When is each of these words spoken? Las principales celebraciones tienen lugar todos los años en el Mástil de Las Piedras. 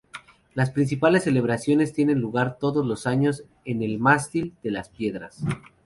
Las 0.55 0.71
principales 0.71 1.25
celebraciones 1.25 1.93
tienen 1.93 2.19
lugar 2.21 2.57
todos 2.57 2.83
los 2.83 3.05
años 3.05 3.43
en 3.65 3.83
el 3.83 3.99
Mástil 3.99 4.55
de 4.63 4.71
Las 4.71 4.89
Piedras. 4.89 5.43